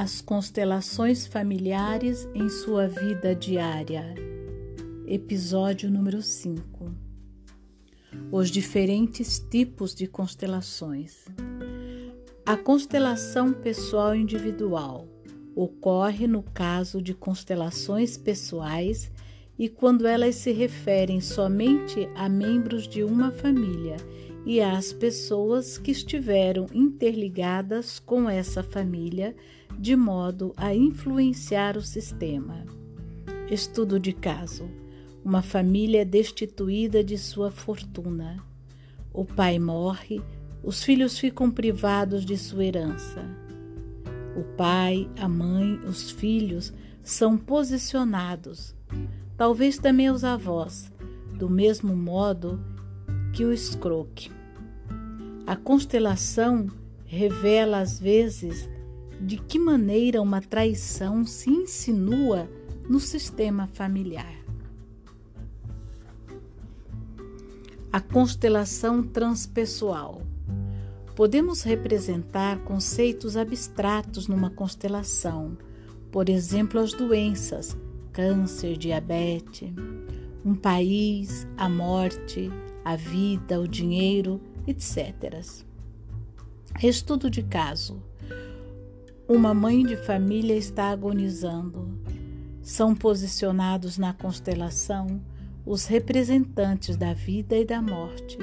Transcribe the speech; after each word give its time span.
As 0.00 0.20
constelações 0.20 1.26
familiares 1.26 2.28
em 2.32 2.48
sua 2.48 2.86
vida 2.86 3.34
diária. 3.34 4.14
Episódio 5.08 5.90
número 5.90 6.22
5. 6.22 6.94
Os 8.30 8.48
diferentes 8.48 9.40
tipos 9.40 9.96
de 9.96 10.06
constelações. 10.06 11.24
A 12.46 12.56
constelação 12.56 13.52
pessoal 13.52 14.14
individual 14.14 15.08
ocorre 15.56 16.28
no 16.28 16.44
caso 16.44 17.02
de 17.02 17.12
constelações 17.12 18.16
pessoais 18.16 19.10
e 19.58 19.68
quando 19.68 20.06
elas 20.06 20.36
se 20.36 20.52
referem 20.52 21.20
somente 21.20 22.08
a 22.14 22.28
membros 22.28 22.86
de 22.86 23.02
uma 23.02 23.32
família 23.32 23.96
e 24.48 24.62
às 24.62 24.94
pessoas 24.94 25.76
que 25.76 25.90
estiveram 25.90 26.68
interligadas 26.72 27.98
com 27.98 28.30
essa 28.30 28.62
família 28.62 29.36
de 29.78 29.94
modo 29.94 30.54
a 30.56 30.74
influenciar 30.74 31.76
o 31.76 31.82
sistema. 31.82 32.64
Estudo 33.50 34.00
de 34.00 34.14
caso: 34.14 34.66
uma 35.22 35.42
família 35.42 36.02
destituída 36.02 37.04
de 37.04 37.18
sua 37.18 37.50
fortuna. 37.50 38.42
O 39.12 39.22
pai 39.22 39.58
morre, 39.58 40.22
os 40.64 40.82
filhos 40.82 41.18
ficam 41.18 41.50
privados 41.50 42.24
de 42.24 42.38
sua 42.38 42.64
herança. 42.64 43.22
O 44.34 44.42
pai, 44.56 45.10
a 45.20 45.28
mãe, 45.28 45.78
os 45.86 46.10
filhos 46.10 46.72
são 47.02 47.36
posicionados, 47.36 48.74
talvez 49.36 49.76
também 49.76 50.08
os 50.08 50.24
avós, 50.24 50.90
do 51.34 51.50
mesmo 51.50 51.94
modo 51.94 52.58
que 53.34 53.44
o 53.44 53.52
escroque. 53.52 54.37
A 55.48 55.56
constelação 55.56 56.66
revela 57.06 57.78
às 57.78 57.98
vezes 57.98 58.68
de 59.18 59.38
que 59.38 59.58
maneira 59.58 60.20
uma 60.20 60.42
traição 60.42 61.24
se 61.24 61.48
insinua 61.48 62.46
no 62.86 63.00
sistema 63.00 63.66
familiar. 63.66 64.34
A 67.90 67.98
constelação 67.98 69.02
transpessoal. 69.02 70.20
Podemos 71.16 71.62
representar 71.62 72.58
conceitos 72.58 73.34
abstratos 73.34 74.28
numa 74.28 74.50
constelação, 74.50 75.56
por 76.12 76.28
exemplo, 76.28 76.78
as 76.78 76.92
doenças, 76.92 77.74
câncer, 78.12 78.76
diabetes, 78.76 79.72
um 80.44 80.54
país, 80.54 81.46
a 81.56 81.70
morte, 81.70 82.50
a 82.84 82.96
vida, 82.96 83.58
o 83.58 83.66
dinheiro, 83.66 84.38
etc. 84.70 85.40
Estudo 86.82 87.30
de 87.30 87.42
caso. 87.42 88.02
Uma 89.28 89.52
mãe 89.52 89.84
de 89.84 89.96
família 89.96 90.54
está 90.54 90.90
agonizando. 90.90 91.98
São 92.62 92.94
posicionados 92.94 93.98
na 93.98 94.12
constelação 94.12 95.20
os 95.66 95.86
representantes 95.86 96.96
da 96.96 97.12
vida 97.12 97.56
e 97.56 97.64
da 97.64 97.82
morte. 97.82 98.38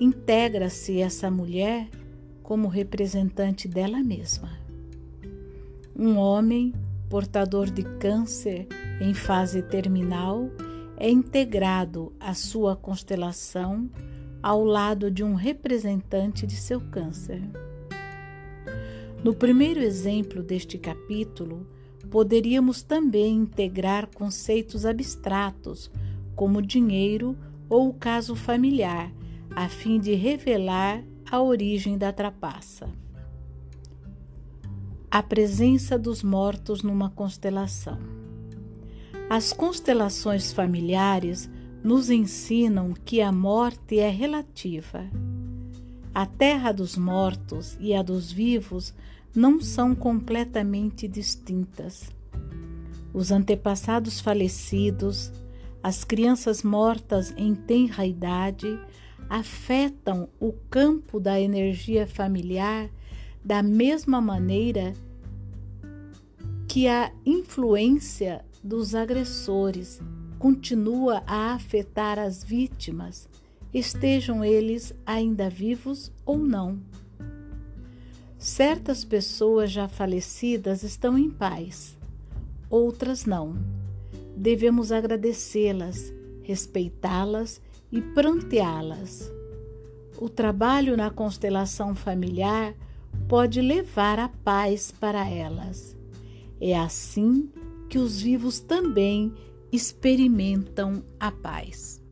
Integra-se 0.00 1.00
essa 1.00 1.30
mulher 1.30 1.88
como 2.42 2.68
representante 2.68 3.68
dela 3.68 4.02
mesma. 4.02 4.50
Um 5.94 6.16
homem 6.16 6.72
portador 7.08 7.70
de 7.70 7.82
câncer 7.98 8.66
em 9.00 9.12
fase 9.12 9.62
terminal 9.62 10.48
é 10.96 11.10
integrado 11.10 12.12
à 12.18 12.32
sua 12.32 12.74
constelação 12.74 13.90
ao 14.42 14.64
lado 14.64 15.10
de 15.10 15.22
um 15.22 15.34
representante 15.34 16.46
de 16.46 16.56
seu 16.56 16.80
câncer. 16.80 17.42
No 19.22 19.32
primeiro 19.32 19.80
exemplo 19.80 20.42
deste 20.42 20.76
capítulo, 20.76 21.64
poderíamos 22.10 22.82
também 22.82 23.36
integrar 23.36 24.08
conceitos 24.08 24.84
abstratos, 24.84 25.90
como 26.34 26.60
dinheiro 26.60 27.36
ou 27.68 27.88
o 27.88 27.94
caso 27.94 28.34
familiar, 28.34 29.12
a 29.54 29.68
fim 29.68 30.00
de 30.00 30.14
revelar 30.14 31.04
a 31.30 31.40
origem 31.40 31.96
da 31.96 32.12
trapaça. 32.12 32.90
A 35.10 35.22
presença 35.22 35.98
dos 35.98 36.22
mortos 36.22 36.82
numa 36.82 37.10
constelação. 37.10 37.98
As 39.30 39.52
constelações 39.52 40.52
familiares 40.52 41.48
nos 41.82 42.10
ensinam 42.10 42.94
que 43.04 43.20
a 43.20 43.32
morte 43.32 43.98
é 43.98 44.08
relativa. 44.08 45.04
A 46.14 46.26
terra 46.26 46.72
dos 46.72 46.96
mortos 46.96 47.76
e 47.80 47.94
a 47.94 48.02
dos 48.02 48.30
vivos 48.30 48.94
não 49.34 49.60
são 49.60 49.94
completamente 49.94 51.08
distintas. 51.08 52.10
Os 53.12 53.32
antepassados 53.32 54.20
falecidos, 54.20 55.32
as 55.82 56.04
crianças 56.04 56.62
mortas 56.62 57.34
em 57.36 57.54
tenra 57.54 58.06
idade, 58.06 58.78
afetam 59.28 60.28
o 60.38 60.52
campo 60.70 61.18
da 61.18 61.40
energia 61.40 62.06
familiar 62.06 62.90
da 63.44 63.62
mesma 63.62 64.20
maneira 64.20 64.94
que 66.68 66.86
a 66.86 67.10
influência 67.26 68.44
dos 68.62 68.94
agressores 68.94 70.00
continua 70.42 71.22
a 71.24 71.54
afetar 71.54 72.18
as 72.18 72.42
vítimas, 72.42 73.28
estejam 73.72 74.44
eles 74.44 74.92
ainda 75.06 75.48
vivos 75.48 76.10
ou 76.26 76.36
não. 76.36 76.80
Certas 78.36 79.04
pessoas 79.04 79.70
já 79.70 79.86
falecidas 79.86 80.82
estão 80.82 81.16
em 81.16 81.30
paz, 81.30 81.96
outras 82.68 83.24
não. 83.24 83.54
Devemos 84.36 84.90
agradecê-las, 84.90 86.12
respeitá-las 86.42 87.62
e 87.92 88.02
pranteá-las. 88.02 89.30
O 90.18 90.28
trabalho 90.28 90.96
na 90.96 91.08
constelação 91.08 91.94
familiar 91.94 92.74
pode 93.28 93.60
levar 93.60 94.18
a 94.18 94.28
paz 94.28 94.90
para 94.90 95.24
elas. 95.24 95.96
É 96.60 96.76
assim 96.76 97.48
que 97.88 97.96
os 97.96 98.20
vivos 98.20 98.58
também 98.58 99.32
experimentam 99.72 101.02
a 101.18 101.32
paz 101.32 102.02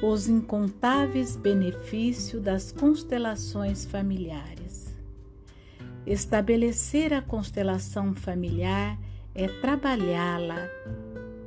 os 0.00 0.28
incontáveis 0.28 1.34
benefícios 1.34 2.42
das 2.42 2.70
constelações 2.70 3.84
familiares. 3.84 4.94
Estabelecer 6.06 7.12
a 7.12 7.20
constelação 7.20 8.14
familiar 8.14 8.98
é 9.34 9.48
trabalhá-la. 9.60 10.68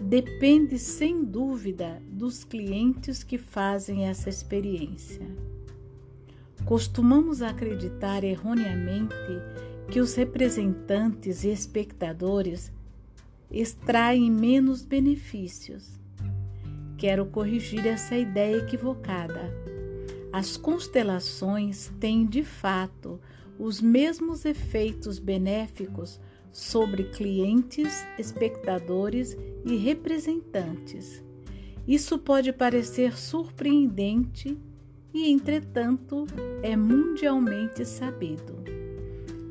Depende 0.00 0.78
sem 0.78 1.22
dúvida 1.24 2.00
dos 2.08 2.42
clientes 2.42 3.22
que 3.22 3.36
fazem 3.36 4.06
essa 4.06 4.30
experiência. 4.30 5.26
Costumamos 6.64 7.42
acreditar 7.42 8.24
erroneamente 8.24 9.14
que 9.90 10.00
os 10.00 10.14
representantes 10.14 11.44
e 11.44 11.50
espectadores 11.50 12.72
extraem 13.50 14.30
menos 14.30 14.82
benefícios 14.82 15.98
Quero 16.98 17.26
corrigir 17.26 17.86
essa 17.86 18.16
ideia 18.16 18.56
equivocada. 18.56 19.54
As 20.32 20.56
constelações 20.56 21.92
têm 22.00 22.26
de 22.26 22.42
fato 22.42 23.20
os 23.56 23.80
mesmos 23.80 24.44
efeitos 24.44 25.20
benéficos 25.20 26.20
sobre 26.50 27.04
clientes, 27.04 28.04
espectadores 28.18 29.38
e 29.64 29.76
representantes. 29.76 31.24
Isso 31.86 32.18
pode 32.18 32.52
parecer 32.52 33.16
surpreendente 33.16 34.58
e, 35.14 35.30
entretanto, 35.30 36.26
é 36.64 36.76
mundialmente 36.76 37.84
sabido. 37.84 38.56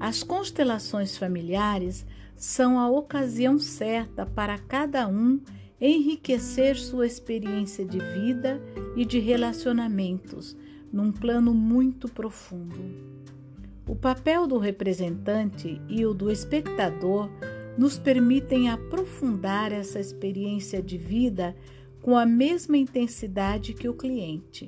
As 0.02 0.22
constelações 0.22 1.18
familiares 1.18 2.06
são 2.38 2.80
a 2.80 2.89
ocasião 2.89 3.57
certa 3.57 4.25
para 4.25 4.57
cada 4.60 5.07
um 5.07 5.42
enriquecer 5.81 6.78
sua 6.78 7.06
experiência 7.06 7.84
de 7.84 8.00
vida 8.00 8.62
e 8.95 9.04
de 9.04 9.19
relacionamentos 9.19 10.56
num 10.94 11.12
plano 11.12 11.54
muito 11.54 12.07
profundo. 12.07 12.78
O 13.88 13.95
papel 13.95 14.48
do 14.48 14.57
representante 14.57 15.81
e 15.89 16.06
o 16.06 16.13
do 16.13 16.31
espectador 16.31 17.30
nos 17.78 17.98
permitem 17.98 18.69
aprofundar 18.69 19.72
essa 19.72 20.00
experiência 20.00 20.81
de 20.81 20.98
vida 20.98 21.56
com 22.01 22.18
a 22.18 22.25
mesma 22.25 22.78
intensidade 22.78 23.74
que 23.74 23.88
o 23.88 23.94
cliente. 23.94 24.68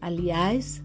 Aliás, 0.00 0.82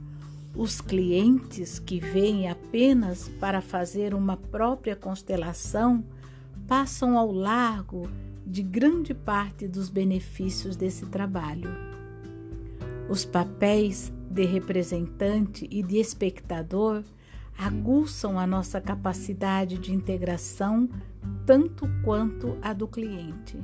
os 0.56 0.80
clientes 0.80 1.80
que 1.80 2.00
vêm 2.00 2.48
apenas 2.48 3.28
para 3.40 3.62
fazer 3.62 4.14
uma 4.14 4.38
própria 4.38 4.96
constelação 4.96 6.04
passam 6.68 7.18
ao 7.18 7.32
largo 7.32 8.08
de 8.46 8.62
grande 8.62 9.14
parte 9.14 9.68
dos 9.68 9.90
benefícios 9.90 10.76
desse 10.76 11.06
trabalho. 11.08 11.70
Os 13.10 13.26
papéis 13.26 14.14
de 14.30 14.46
representante 14.46 15.68
e 15.72 15.82
de 15.82 15.98
espectador 15.98 17.04
aguçam 17.58 18.40
a 18.40 18.46
nossa 18.46 18.80
capacidade 18.80 19.78
de 19.78 19.94
integração 19.94 20.90
tanto 21.46 21.88
quanto 22.04 22.58
a 22.62 22.74
do 22.74 22.88
cliente. 22.88 23.58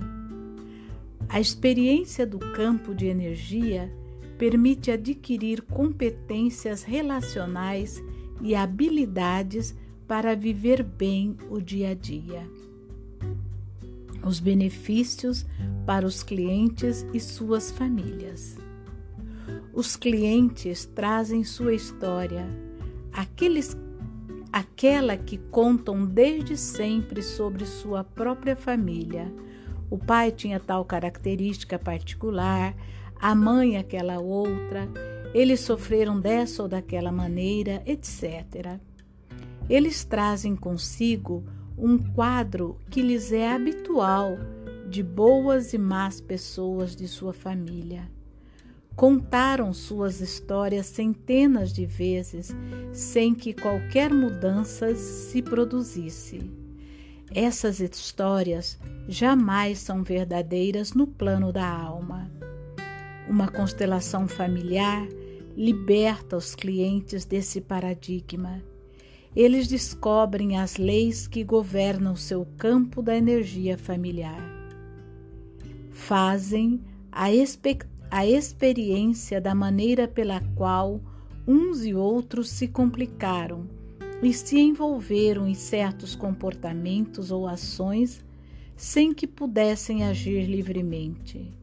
A 1.27 1.39
experiência 1.39 2.25
do 2.25 2.39
campo 2.39 2.93
de 2.93 3.05
energia 3.05 3.91
permite 4.39 4.89
adquirir 4.89 5.61
competências 5.61 6.81
relacionais 6.81 8.01
e 8.41 8.55
habilidades 8.55 9.75
para 10.07 10.33
viver 10.33 10.81
bem 10.81 11.35
o 11.49 11.59
dia 11.59 11.89
a 11.89 11.93
dia. 11.93 12.49
Os 14.25 14.39
benefícios 14.39 15.45
para 15.85 16.05
os 16.05 16.23
clientes 16.23 17.05
e 17.13 17.19
suas 17.19 17.69
famílias. 17.69 18.57
Os 19.73 19.97
clientes 19.97 20.85
trazem 20.85 21.43
sua 21.43 21.73
história, 21.73 22.47
aqueles, 23.11 23.75
aquela 24.53 25.17
que 25.17 25.37
contam 25.37 26.05
desde 26.05 26.55
sempre 26.55 27.21
sobre 27.21 27.65
sua 27.65 28.05
própria 28.05 28.55
família. 28.55 29.33
O 29.89 29.97
pai 29.97 30.31
tinha 30.31 30.61
tal 30.61 30.85
característica 30.85 31.77
particular, 31.77 32.73
a 33.19 33.35
mãe 33.35 33.77
aquela 33.77 34.19
outra, 34.19 34.87
eles 35.33 35.59
sofreram 35.59 36.19
dessa 36.19 36.63
ou 36.63 36.69
daquela 36.69 37.11
maneira, 37.11 37.83
etc. 37.85 38.79
Eles 39.69 40.03
trazem 40.05 40.55
consigo 40.55 41.43
um 41.77 41.97
quadro 41.97 42.77
que 42.89 43.01
lhes 43.01 43.31
é 43.31 43.51
habitual 43.51 44.37
de 44.89 45.03
boas 45.03 45.73
e 45.73 45.77
más 45.77 46.19
pessoas 46.19 46.95
de 46.95 47.07
sua 47.07 47.33
família. 47.33 48.09
Contaram 48.95 49.71
suas 49.71 50.19
histórias 50.19 50.87
centenas 50.87 51.71
de 51.71 51.85
vezes 51.85 52.53
sem 52.91 53.35
que 53.35 53.53
qualquer 53.53 54.11
mudança 54.11 54.93
se 54.95 55.41
produzisse. 55.41 56.51
Essas 57.33 57.79
histórias 57.79 58.79
jamais 59.07 59.79
são 59.79 60.03
verdadeiras 60.03 60.93
no 60.93 61.05
plano 61.05 61.53
da 61.53 61.69
alma. 61.69 62.38
Uma 63.29 63.47
constelação 63.47 64.27
familiar 64.27 65.07
liberta 65.55 66.35
os 66.35 66.55
clientes 66.55 67.25
desse 67.25 67.61
paradigma. 67.61 68.59
Eles 69.35 69.67
descobrem 69.67 70.57
as 70.57 70.77
leis 70.77 71.27
que 71.27 71.43
governam 71.43 72.15
seu 72.15 72.47
campo 72.57 73.03
da 73.03 73.15
energia 73.15 73.77
familiar. 73.77 74.41
Fazem 75.91 76.81
a 77.11 77.27
a 78.09 78.25
experiência 78.25 79.39
da 79.39 79.53
maneira 79.53 80.07
pela 80.07 80.41
qual 80.55 80.99
uns 81.47 81.85
e 81.85 81.93
outros 81.93 82.49
se 82.49 82.67
complicaram 82.67 83.67
e 84.23 84.33
se 84.33 84.57
envolveram 84.57 85.47
em 85.47 85.53
certos 85.53 86.15
comportamentos 86.15 87.29
ou 87.29 87.47
ações 87.47 88.25
sem 88.75 89.13
que 89.13 89.27
pudessem 89.27 90.03
agir 90.03 90.45
livremente. 90.45 91.58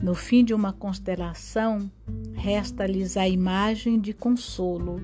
No 0.00 0.14
fim 0.14 0.44
de 0.44 0.54
uma 0.54 0.72
constelação, 0.72 1.90
resta-lhes 2.32 3.16
a 3.16 3.28
imagem 3.28 4.00
de 4.00 4.12
consolo 4.12 5.00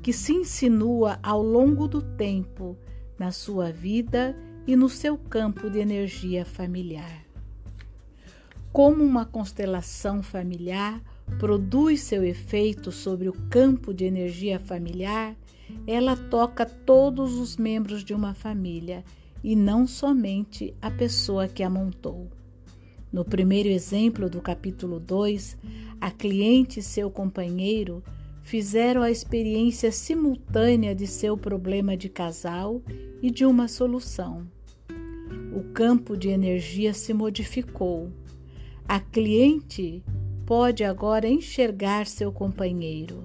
que 0.00 0.12
se 0.12 0.32
insinua 0.32 1.18
ao 1.20 1.42
longo 1.42 1.88
do 1.88 2.00
tempo 2.00 2.78
na 3.18 3.32
sua 3.32 3.72
vida 3.72 4.36
e 4.64 4.76
no 4.76 4.88
seu 4.88 5.18
campo 5.18 5.68
de 5.68 5.80
energia 5.80 6.44
familiar. 6.44 7.24
Como 8.72 9.02
uma 9.02 9.24
constelação 9.24 10.22
familiar 10.22 11.02
produz 11.40 12.02
seu 12.02 12.22
efeito 12.22 12.92
sobre 12.92 13.28
o 13.28 13.32
campo 13.50 13.92
de 13.92 14.04
energia 14.04 14.60
familiar, 14.60 15.34
ela 15.88 16.16
toca 16.16 16.64
todos 16.64 17.34
os 17.34 17.56
membros 17.56 18.04
de 18.04 18.14
uma 18.14 18.32
família 18.32 19.04
e 19.42 19.56
não 19.56 19.88
somente 19.88 20.72
a 20.80 20.90
pessoa 20.90 21.48
que 21.48 21.64
a 21.64 21.70
montou. 21.70 22.30
No 23.12 23.24
primeiro 23.24 23.68
exemplo 23.68 24.28
do 24.28 24.40
capítulo 24.40 25.00
2, 25.00 25.56
a 26.00 26.10
cliente 26.10 26.80
e 26.80 26.82
seu 26.82 27.10
companheiro 27.10 28.02
fizeram 28.42 29.02
a 29.02 29.10
experiência 29.10 29.90
simultânea 29.90 30.94
de 30.94 31.06
seu 31.06 31.36
problema 31.36 31.96
de 31.96 32.08
casal 32.08 32.82
e 33.22 33.30
de 33.30 33.44
uma 33.44 33.68
solução. 33.68 34.46
O 35.54 35.72
campo 35.72 36.16
de 36.16 36.28
energia 36.28 36.92
se 36.92 37.14
modificou 37.14 38.12
a 38.88 39.00
cliente 39.00 40.00
pode 40.46 40.84
agora 40.84 41.26
enxergar 41.26 42.06
seu 42.06 42.30
companheiro. 42.30 43.24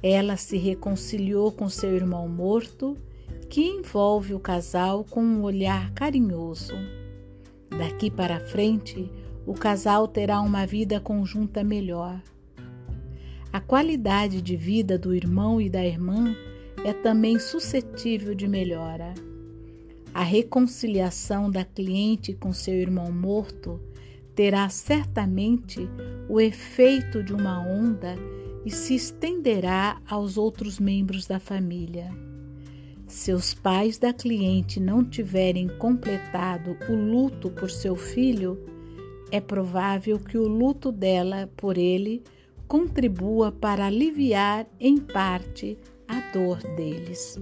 Ela 0.00 0.36
se 0.36 0.56
reconciliou 0.56 1.50
com 1.50 1.68
seu 1.68 1.96
irmão 1.96 2.28
morto, 2.28 2.96
que 3.50 3.62
envolve 3.62 4.32
o 4.32 4.38
casal 4.38 5.02
com 5.02 5.20
um 5.20 5.42
olhar 5.42 5.90
carinhoso. 5.92 6.74
Daqui 7.78 8.10
para 8.10 8.40
frente, 8.40 9.10
o 9.46 9.52
casal 9.52 10.08
terá 10.08 10.40
uma 10.40 10.66
vida 10.66 10.98
conjunta 10.98 11.62
melhor. 11.62 12.20
A 13.52 13.60
qualidade 13.60 14.40
de 14.40 14.56
vida 14.56 14.98
do 14.98 15.14
irmão 15.14 15.60
e 15.60 15.68
da 15.68 15.84
irmã 15.84 16.34
é 16.84 16.92
também 16.92 17.38
suscetível 17.38 18.34
de 18.34 18.48
melhora. 18.48 19.12
A 20.14 20.22
reconciliação 20.22 21.50
da 21.50 21.64
cliente 21.64 22.32
com 22.32 22.52
seu 22.52 22.74
irmão 22.74 23.12
morto 23.12 23.78
terá 24.34 24.68
certamente 24.68 25.88
o 26.28 26.40
efeito 26.40 27.22
de 27.22 27.34
uma 27.34 27.60
onda 27.60 28.14
e 28.64 28.70
se 28.70 28.94
estenderá 28.94 30.00
aos 30.08 30.36
outros 30.38 30.80
membros 30.80 31.26
da 31.26 31.38
família. 31.38 32.10
Se 33.06 33.32
os 33.32 33.54
pais 33.54 33.98
da 33.98 34.12
cliente 34.12 34.80
não 34.80 35.04
tiverem 35.04 35.68
completado 35.78 36.76
o 36.88 36.94
luto 36.94 37.50
por 37.50 37.70
seu 37.70 37.94
filho, 37.94 38.58
é 39.30 39.40
provável 39.40 40.18
que 40.18 40.36
o 40.36 40.46
luto 40.46 40.90
dela 40.90 41.48
por 41.56 41.78
ele 41.78 42.22
contribua 42.66 43.52
para 43.52 43.86
aliviar 43.86 44.66
em 44.80 44.98
parte 44.98 45.78
a 46.08 46.20
dor 46.32 46.58
deles. 46.76 47.38